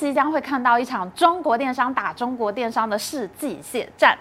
[0.00, 4.16] 即将会看到一场中国电商打中国电商的世纪血战。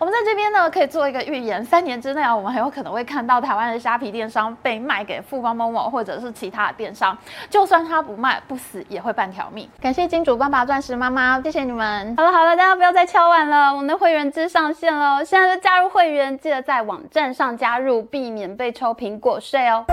[0.00, 7.16] 我们在这边呢，可以做一个预言：三年之内啊，我们很有可能会看到台湾的虾皮电商被卖给富邦某某或者是其他的电商。
[7.48, 9.70] 就算他不卖，不死也会半条命。
[9.80, 12.12] 感谢金主爸爸、钻石妈妈，谢谢你们。
[12.16, 19.84] 好了好了，大家不要再敲碗了，我们的会员制上线了，现在就加入会员，记得在网站上加入，避免被抽苹果税哦。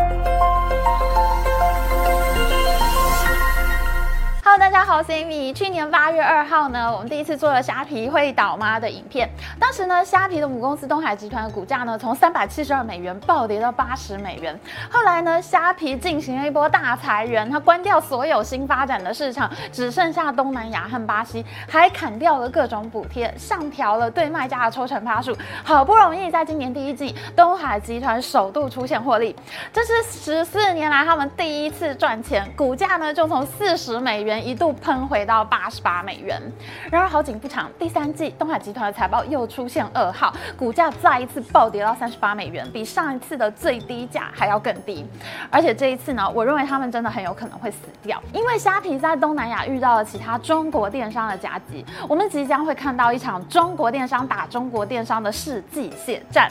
[4.60, 5.54] 大家好，我是 Amy。
[5.54, 9.30] 去年八月二号呢，我们第一次做了虾皮会倒吗的影片。
[9.60, 14.60] 当时呢，虾皮的母公司东海集团的股价呢，从三百七十二美元暴跌到八十美元。
[14.90, 25.38] 后来呢，虾皮进行了一波大裁员，它关掉所有新发展的市场，只剩下东南亚和巴西，还砍掉了各种补贴，上调了对卖家的抽成趴数。
[25.64, 29.36] 好不容易在今年第一季，东海集团首度出现获利，
[29.72, 34.47] 这是十四年来他们第一次赚钱，股价呢就从四十美元。
[34.48, 36.42] 一度喷回到八十八美元，
[36.90, 45.06] 然而好景不长，第三季东海集团的财报又出现噩耗，股价再一次暴跌到三十八美元，比上一次的最低价还要更低。
[45.52, 56.50] 而且这一次呢，我认为他们真的很有可能会死掉，因为虾皮在东南亚遇到了其他中国电商的夹击，我们即将会看到一场中国电商打中国电商的世纪血战。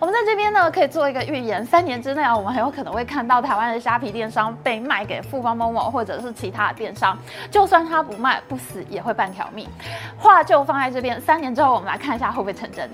[0.00, 7.18] 我们在这边呢，可以做一个预言：三年之内啊，我们很有可能会看到台湾的虾皮电商被卖给富邦某某或者是其他的电商。
[7.50, 9.68] 就算他不卖，不死也会半条命。
[10.18, 12.90] 话就放在这边，三年之后我们来看一下会不会成真。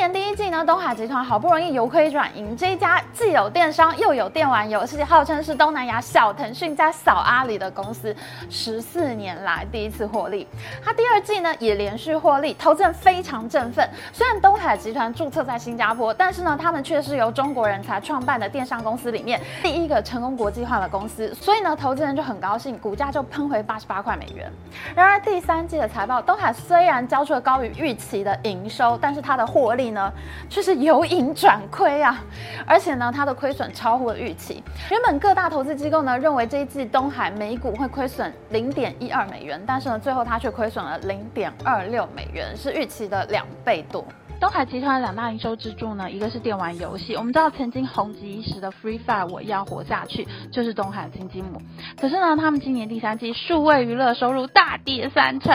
[0.00, 8.16] 今年第一季呢，东海集团好不容易由亏转盈，这一家既有电商又有电玩游戏，号称是东南亚小腾讯加小阿里的公司，
[8.48, 10.48] 十四年来第一次获利。
[10.82, 13.86] 它第二季呢也连续获利，投资人非常振奋。
[14.10, 24.50] 虽然东海集团注册在新加坡，但是呢，他们却是由中国人才创办的电商公司里面第一个成功国际化的公司，所以呢，投资人就很高兴，股价就喷回八十八块美元。
[24.96, 30.12] 然而第三季的财报，东海虽然交出了高于预期的营收，但是它的获利呢，
[30.48, 32.22] 却是由盈转亏啊！
[32.66, 34.62] 而且呢，它的亏损超乎了预期。
[34.90, 44.04] 原本各大投资机构呢认为这一季东海每股会亏损零点一二美元，但是呢，最后它却亏损了零点二六美元，是预期的两倍多。
[44.40, 51.60] 东海集团两大营收支柱呢，一个是电玩游戏，我们知道曾经红极一时的 Free Fire，我要活下去就是东海的金鸡母。
[52.00, 55.54] 可是呢，他们今年第三季数位娱乐收入大跌三成。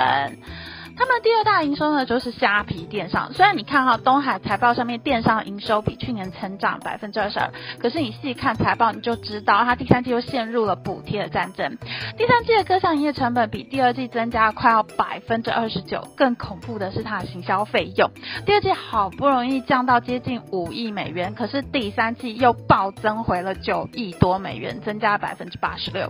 [0.98, 3.34] 他们第二大营收呢，就是虾皮电商。
[3.34, 11.78] 虽然你看哈，东海财报上面电商营收比去年成长百分之二十二，可是你细看财报，你就知道它第三季又陷入了补贴的战争。
[12.18, 18.10] 第三季的各项营业成本比第二季增加快要百分之二十九，更恐怖的是它的行销费用。
[18.46, 26.10] 第二季好不容易降到接近五亿美元，可是第三季又暴增回了九亿多美元，增加百分之八十六。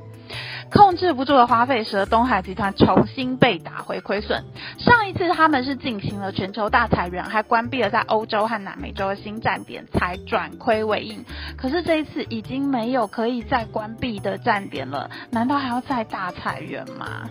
[0.71, 4.43] 控制不住的花费，使得东海集团重新被打回亏损。
[4.77, 11.25] 上一次他们是进行了全球大裁员，还关闭了在欧洲和南美洲的新站点，才转亏为盈。
[11.57, 17.29] 可是这一次已经没有可以再关闭的站点了，难道还要再大裁员吗？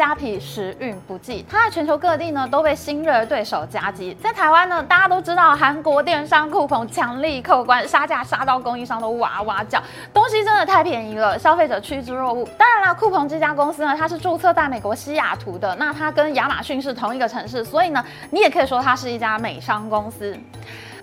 [0.00, 4.14] 虾皮时运不济，它在全球各地呢都被新锐对手夹击。
[4.14, 9.78] 在台湾呢，大家都知道韩国电商酷鹏强力扣关，杀价杀到供应商都哇哇叫，
[10.10, 12.48] 东西真的太便宜了，消费者趋之若鹜。
[12.56, 20.34] 当然了，酷鹏这家公司呢，它是注册在美国西雅图的，那它跟亚马逊是同一个城市，所以呢，你也可以说它是一家美商公司。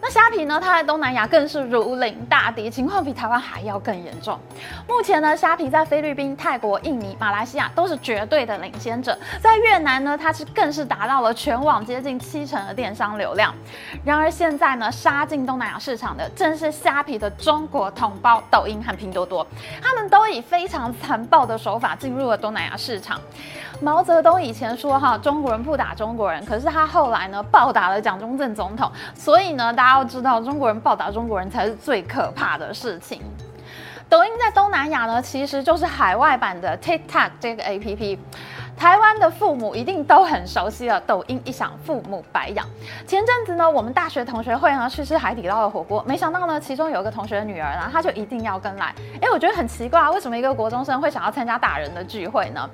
[0.01, 0.59] 那虾皮呢？
[0.61, 4.39] 它在东南亚更是如临大敌，情况比台湾还要更严重。
[4.87, 13.53] 目前呢，虾皮在菲律宾、泰国、印尼、马来西亚都是绝对的领先者，在越南呢，它是更是达到了全网接近七成的电商流量。
[14.03, 19.45] 然而现在呢，杀进东南亚市场的正是虾皮的中国同胞抖音和拼多多，
[19.81, 23.19] 他们都以非常残暴的手法进入了东南亚市场。
[23.79, 33.21] 毛泽东以前说哈，中国人不打中国人，可是他后来呢，暴打了蒋中正总统，所以呢，大家要知道，中国人暴打中国人才是最可怕的事情。
[34.09, 38.17] 抖音在东南亚呢，其实就是海外版的 TikTok 这个 APP。
[38.77, 42.63] 台湾的父母一定都很熟悉了，抖音一响，父母白养。
[43.07, 48.93] 前阵子呢，我们大学同学会呢去吃海底捞的火锅，没想到呢，其中有一个同学的女儿呢，她就一定要跟来。
[49.19, 52.69] 哎，我觉得很奇怪啊，为什么一个国中生会想要参加大人的聚会呢？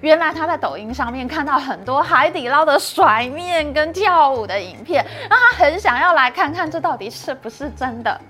[0.00, 8.20] 原来他在抖音上面看到很多海底捞的甩面跟跳舞的影片，让他很想要来看看这到底是不是真的。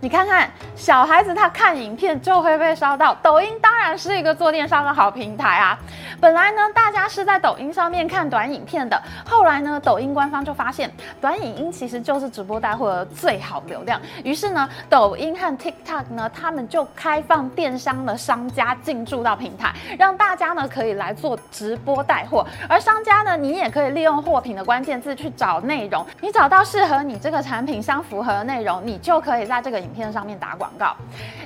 [0.00, 5.78] 你看看小孩子他看影片就会被烧到，抖音当然是一个做电商的好平台啊。
[6.20, 10.90] 本来呢，大家是在抖音上面看短影片的，后来呢，抖音官方就发现
[11.20, 30.94] 短影音其实就是直播带货的最好流量，于是呢，抖音和 TikTok 呢，他们就开放电商的商家进驻到平台，让大家呢可以来做直播带货，而商家呢，你也可以利用货品的关键字去找内容，你找到适合你这个产品相符合的内容，你就可以在这个影片上面打广告。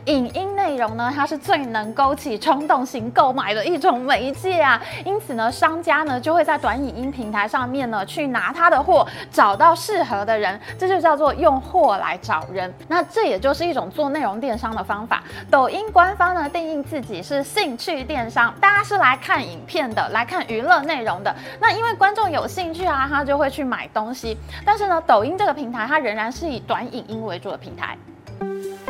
[0.06, 12.72] 影音内容呢，它是最能勾起冲动型购买的一种媒介啊，因此呢，商家呢就会在短影音平台上面呢去拿他的货，找到适合的人，这就叫做用货来找人。
[12.88, 15.22] 那这也就是一种做内容电商的方法。
[15.50, 21.34] 抖音官方呢定义自己是兴趣电商，大家是来看影片的，来看娱乐内容的。
[21.60, 24.36] 那因为观众有兴趣啊，他就会去买东西。
[24.64, 27.96] 但是呢，抖音这个平台它仍然是以短影音为主的平台。
[28.40, 28.89] Música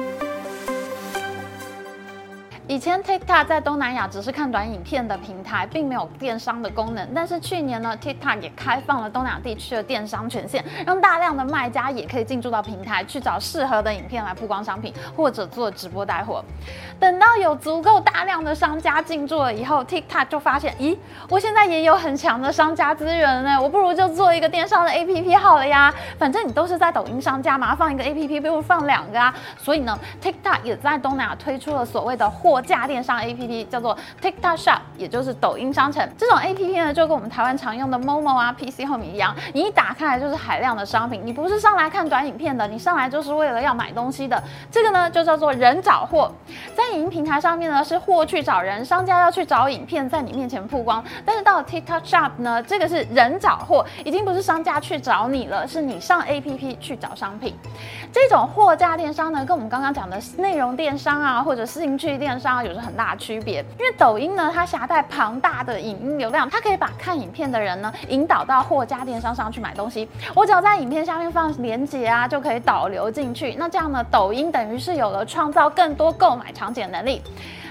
[2.71, 7.05] 以前 TikTok 在东南亚只是看短影片的平台，并没有电商的功能。
[7.13, 16.45] 但是去年呢，TikTok 也开放了东南亚地区的电商权限，让大量的卖家也可以进驻到平台，去找适合的影片来曝光商品，或者做直播带货。
[17.01, 20.97] 等到有足够大量的商家进驻了以后，TikTok 就发现，咦，
[21.29, 25.93] 我现在也有很强的商家资源呢，我不如就做一个电商的 APP 好了呀。
[26.17, 29.35] 反正你都是在抖音商家嘛，放一个 APP，不如放两个啊。
[29.59, 32.60] 所以呢，TikTok 也在东南亚推出了所谓的货。
[32.61, 36.09] 架电商 APP 叫做 TikTok Shop，也就是抖音商城。
[36.17, 41.21] 这种 APP 呢，就跟我们台湾常用的 Momo 啊、PC Home 一样，你一打开来就是海量的商品。
[41.25, 44.43] 你不是上来看短影片的，你上来就是为了要买东西的。
[44.71, 46.31] 这个呢，就叫做人找货。
[46.77, 51.03] 在影音平台上面呢，是货去找人，商家要去找影片在你面前曝光。
[51.25, 57.55] 但是到 TikTok Shop 呢，这个是人找货，已经不是商家去找你了，是你上 APP 去找商品。
[58.13, 62.50] 这种货架电商呢，跟我们刚刚讲的内容电商啊，或者是兴趣电商。
[62.65, 70.09] 有着很大的区别，因为抖音呢，它携带庞大的影音流量，它可以把看影片的人呢引导到货架电商上去买东西。
[70.35, 73.55] 我只要在影片下面放链接啊，就可以导流进去。
[73.59, 77.23] 那这样呢，抖音等于是有了创造更多购买场景的能力。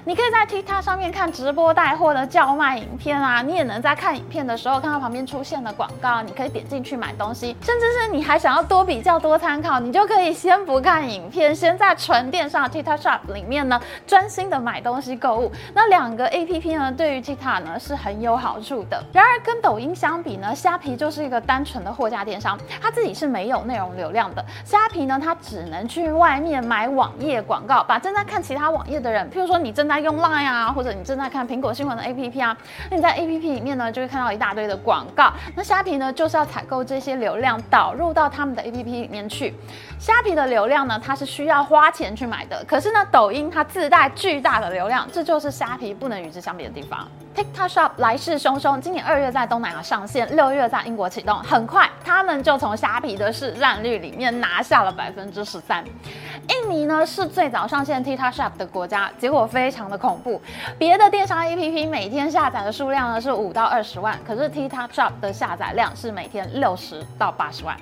[0.10, 15.52] 你可以在 TikTok 上面看直播带货的叫卖影片啊，你也能在看影片的时候看到旁边出现的广告，你可以点进去买东西，甚至是你还想要多比较多参考，你就可以先不看影片，先在纯电商 TikTok Shop 里面呢专心的买东西购物。
[15.76, 19.04] 那两个 APP 呢，对于 TikTok 呢是很有好处的。
[19.14, 24.44] 然而跟抖音相比呢，虾皮就是一个单纯的货架电商，它自己是没有内容流量的。
[24.66, 32.56] 虾皮呢，它只能去外面买网页广告，把正在看其他网页的人，譬如说你正在用 Line 啊，或者你正在看苹果新闻的 APP 啊，
[32.90, 35.32] 那你在 APP 里面呢，就会看到一大堆的广告。
[35.56, 39.54] 那虾皮呢，就是要采购这些流量，导入到他们的 APP 里面去。
[40.00, 42.64] 虾皮的流量呢，它是需要花钱去买的。
[42.66, 47.08] 可是呢，抖音它自带巨大的流量，这就是虾皮不能与之相比的地方。
[47.40, 55.82] TikTok Shop 来势汹汹，今年二月在东南亚上线，六月在英国启动，很快他们就从虾皮的市占率里面拿下了百分之十三。
[56.50, 60.42] 印尼呢是最早上线 TikTok Shop 的国家，结果非常的恐怖。
[60.78, 67.74] 别的电商 APP 每天下载的数量呢是五到二十万，可是 TikTok Shop 的下载量是每天六十到八十万。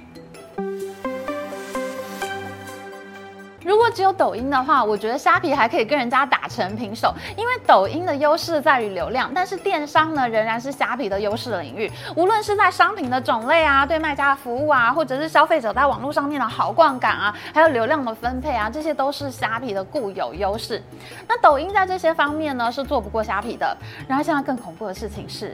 [3.68, 11.92] 如果只有抖音的话，我觉得虾皮还可以跟人家打成平手，因为抖音的优势在于流量，但是电商呢仍然是虾皮的优势领域。
[12.16, 20.82] 无论是在商品的种类啊，对卖家的服务啊，或者是消费者在网络上面的好逛感啊，还有流量的分配啊，这些都是虾皮的固有优势。
[21.28, 23.76] 那抖音在这些方面呢是做不过虾皮的。
[24.08, 25.54] 然后现在更恐怖的事情是，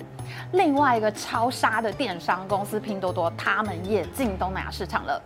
[0.52, 5.20] 另外一个超杀的电商公司拼多多，他们也进东南亚市场了。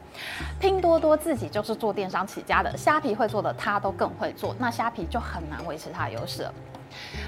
[0.58, 2.77] 拼多多自己就是做电商起家的。
[2.78, 6.54] 虾皮会做的，他都更会做，那虾皮就很难维持它的优势了。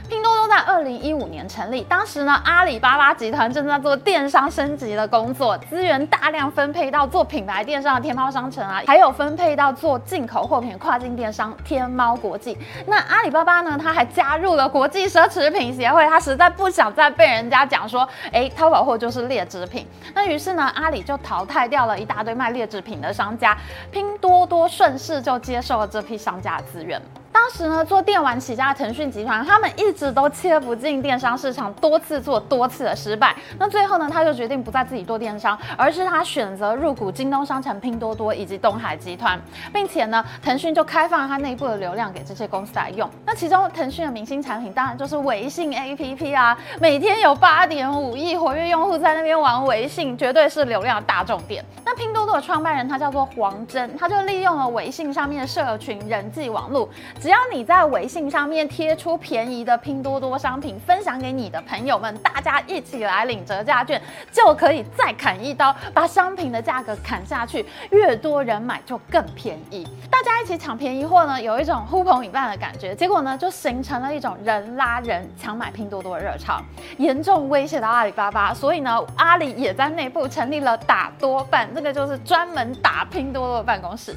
[0.10, 12.58] 拼多多在二零一五年成立，当时呢，阿里巴巴集团正在做电商升级的工作，资源大量分配到做品牌电商的天猫商城啊，还有分配到做进口货品跨境电商天猫国际。
[12.88, 19.86] 那阿里巴巴呢，他还加入了国际奢侈品协会，他实在不想再被人家讲说，哎，淘宝货就是劣质品。
[20.16, 23.56] 那于是呢，阿里就淘汰掉了一大堆卖劣质品的商家，
[23.92, 27.00] 拼多多顺势就接受了这批商家的资源。
[27.32, 33.36] 当时呢，做电玩起家的腾讯集团，他们一直都切不进电商市场，多次做多次的失败。
[33.58, 39.40] 那最后呢，他就决定不再自己做电商，而是他选择入股京东商城、拼多多以及东海集团，
[39.74, 43.10] 并且呢，腾讯就开放了他内部的流量给这些公司来用。
[43.26, 51.64] 那其中腾讯的明星产品当然就是微信 APP 啊，每天有八点五亿活跃用户在那边玩微信，绝对是流量的大重点。
[51.86, 56.88] 那拼多多的创办人他叫做黄峥，他就利用了微信上面的社群人际网络，
[57.22, 69.86] 只要你在微信上面贴出便宜的拼多多商品，分享给你的朋友们，大家一起来领折价券，就可以再砍一刀，把商品的价格砍下去，越多人买就更便宜。
[70.10, 76.62] 大家一起抢便宜货呢，有一种呼朋引伴的感觉，结果呢就形成了一种人拉人抢买拼多多的热潮，
[76.98, 84.16] 严重威胁到阿里巴巴，所以呢阿里也在内部成立了打多办，这个就是专门打拼多多的办公室。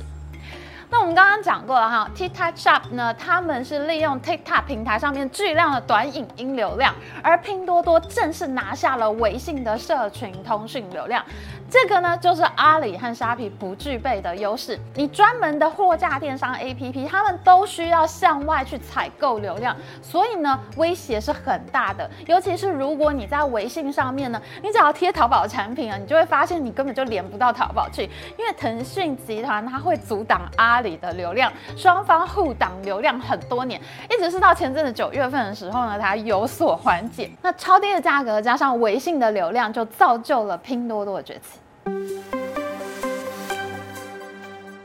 [0.92, 11.24] 那我们刚刚讲过了哈，TikTok Shop 呢，他们是利用 TikTok 平台上面巨量的短影音流量，而拼多多正是拿下了微信的社群通讯流量。
[11.70, 14.78] 这个呢，就是阿里和虾皮不具备的优势。
[14.94, 22.08] 你专门的货架电商 APP，他们都需要向外去采购流量，所以呢，威胁是很大的。
[22.26, 28.02] 尤其是如果你在微信上面呢，你只要贴淘宝产品啊，你就会发现你根本就连不到淘宝去，
[28.36, 37.30] 因为腾讯集团它会阻挡阿里的流量，双方互挡流量很多年，一直是到前阵子九月份的时候呢，它有所缓解。
[37.40, 42.41] 那超低的价格加上微信的流量，就造就了拼多多的崛起。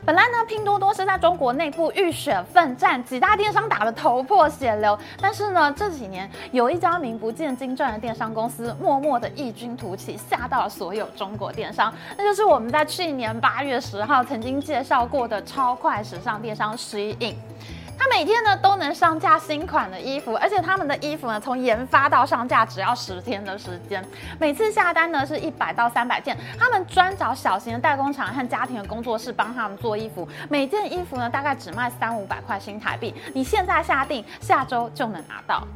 [0.08, 4.98] 本来呢，拼多多是在中国内部浴血奋战，几大电商打得头破血流。
[5.20, 11.92] 但是呢，这几年有一家名不见经传的电商公司，默默的异军突起，吓到了所有中国电商。
[12.16, 17.36] 那就是我们在去年八月十号曾经介绍过的超快时尚电商十一印。
[17.98, 24.04] 他每天呢都能上架新款的衣服，而且他们的衣服呢从研发到上架只要十天的时间，
[24.38, 35.66] 每次下单呢是一百到三百件，他们专找小型的代工厂和家庭的工作室帮他们做衣服，每件衣服呢大概只卖三五百块新台币，你现在下定，下周就能拿到。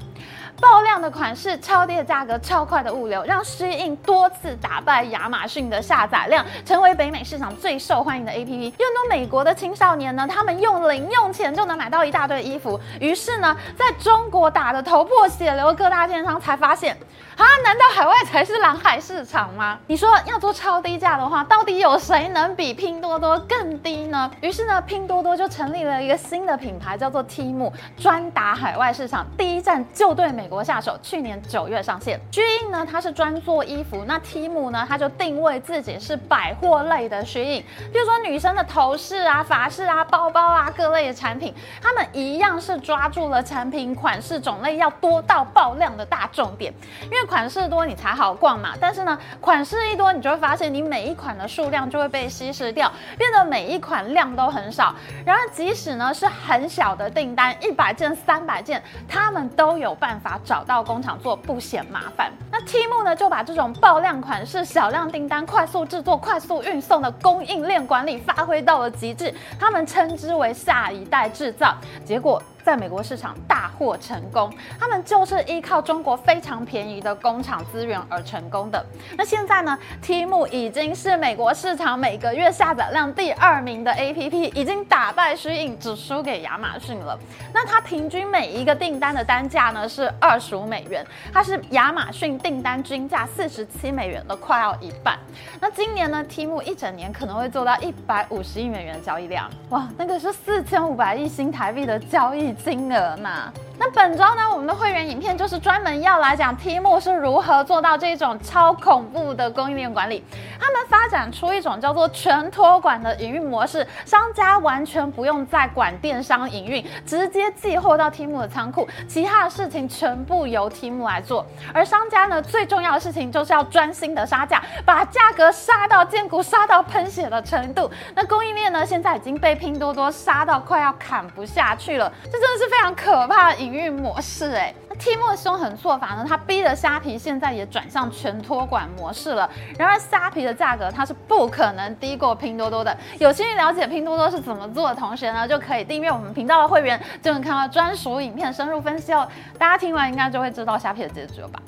[0.61, 8.64] 爆量的款式、超低的价格、超快的物流，让 SHEIN 多次打败亚马逊的下载量，成为北美市场最受欢迎的 APP。
[8.67, 16.97] 有很多美国的青少年呢，他们用零用钱就能买到一大堆衣服，于是呢，在中国打得头破血流，各大电商才发现。
[17.35, 19.78] 啊，难道海外才是蓝海市场吗？
[19.87, 24.31] 你说要做超低价的话，到底有谁能比拼多多更低呢？
[24.42, 30.97] 于是呢，拼多多就成立了一个新的品牌，叫做 Temu，专打海外市场，第一站就对美国下手。
[31.02, 32.21] 去年九月上线。
[32.31, 46.73] ，s h i n 呢，它是专做衣服，那 Temu 呢，它就定位自己是百货类的 s h i n 比如说女生的头饰啊、发饰啊、包包啊各类的产品，他们一样是抓住了产品款式种类要多到爆量的大重点，
[47.04, 47.23] 因为。
[47.32, 54.94] 款式多你才好逛嘛，但是呢，款式一多，你就会发现你每一款的数量就会被稀释掉，变得每一款量都很少。
[55.25, 62.30] 然而，即使呢是很小的订单，一百件、三百件，他们都有办法找到工厂做，不嫌麻烦。
[62.50, 71.75] 那 Temu 呢，就把这种爆量款式、小量订单、快速制作、快速运送的供应链管理发挥到了极致，他们称之为下一代制造。
[72.04, 72.42] 结果。
[72.64, 78.85] 在美国市场大获成功，他们就是依靠中国非常便宜的工厂资源而成功的。
[79.16, 87.19] 那现在呢，Temu 已经是美国市场每个月下载量第二名的 APP，已经打败 SHEIN，只输给亚马逊了。
[87.52, 95.19] 那它平均每一个订单的单价呢是二十五美元，它是亚马逊订单均价四十七美元的快要一半。
[95.61, 103.52] 那今年呢，Temu 一整年可能会做到一百五十亿美元的交易量，哇，那个是四千五百亿新台币的交易金额嘛。
[103.84, 110.24] 那本周呢，我们的会员影片就是专门要来讲 Temu 是如何做到这种超恐怖的供应链管理。
[110.60, 121.44] 他们发展出一种叫做全托管的营运模式，商家完全不用再管电商营运，直接寄货到 Temu 的仓库，其他的事情全部由 Temu 来做。
[121.74, 127.90] 而商家呢，最重要的事情就是要专心的杀价，把价格杀到见骨，杀到喷血的程度。
[128.14, 134.73] 那供应链呢，现在已经被拼多多杀到快要砍不下去了，这真的是非常可怕的营运模式哎。
[134.88, 139.49] 那 Timo 凶狠做法呢，它逼着虾皮现在也转向全托管模式了。
[139.79, 142.97] 然而虾皮的价格它是不可能低过拼多多的。
[143.19, 149.26] 有兴趣了解拼多多是怎么做的同学呢，就可以订阅我们频道的会员，就能看到专属影片深入分析哦。
[149.59, 151.62] 大家听完应该就会知道虾皮的结局了吧。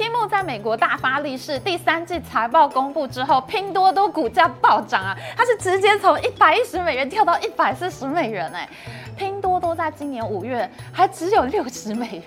[0.00, 8.66] Temu 在美国大发利市，第三季财报公布之后，拼多多股价暴涨啊，它是直接从一百一十美元跳到一百四十美元哎，
[9.14, 12.22] 拼多多在今年五月还只有六十美元，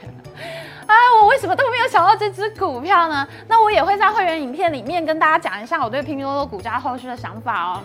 [0.85, 3.27] 哎，我为什么都没有想到这支股票呢？
[3.47, 7.81] 那我也会在会员影片里面跟大家讲一下我对拼多多股价后续的想法哦。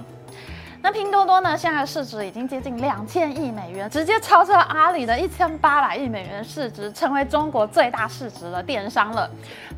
[0.88, 1.54] 那拼多多呢？
[1.54, 9.28] 现在市值已经接近两千亿美元，直接超车了阿里的一千八百亿美元市值，成为中国最大市值的电商了。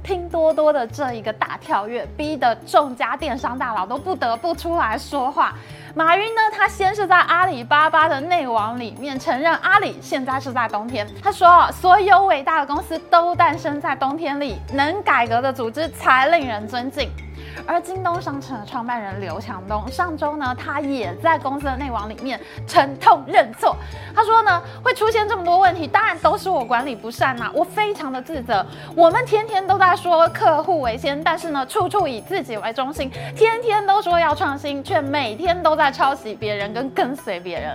[0.04, 5.52] 拼多多的这一个大跳跃，逼得众家电商大佬都不得不出来说话。
[5.96, 11.04] 马云呢，他先是在阿里巴巴的内网里面承认阿里现在是在冬天。
[11.20, 17.10] 他说，所有伟大的公司都诞生在冬天里，能改革的组织才令人尊敬。
[17.66, 23.76] 而京东商城的创办人刘强东上周呢，他也在公司的内网里面沉痛认错。
[24.14, 28.64] 他说呢，会出现这么多问题，当然都是我管理不善呐，我非常的自责。
[28.94, 37.74] 我们天天都在说客户为先，但是呢，处处以自己为中心，天天都说要创新，却每天都在抄袭别人跟跟随别人。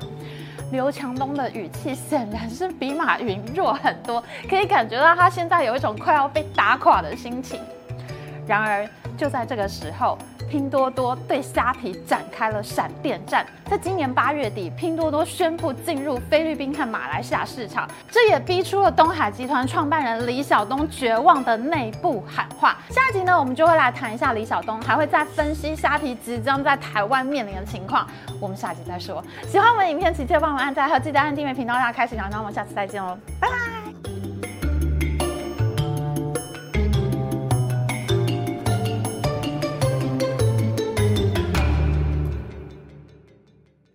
[0.71, 7.59] 刘强东的语气显然是比马云弱很多，可以感觉到他现在有一种快要被打垮的心情。
[8.47, 8.87] 然而，
[9.17, 10.17] 就在这个时候，
[10.49, 13.45] 拼多多对虾皮展开了闪电战。
[13.65, 22.77] 在今年八月底，拼多多宣布进入菲律宾和马来西亚市场，这也逼出了东海集团创办人李小东绝望的内部喊话。
[22.89, 28.07] 下一集呢，我们就会来谈一下李小东，还会再分析虾皮即将在台湾面临的情况。
[28.39, 29.23] 我们下集再说。
[29.47, 32.39] 喜欢我们影片，请记得帮我按赞，和记得按订阅频道，大家开启小铃铛。
[32.39, 33.74] 我们下次再见喽，拜拜。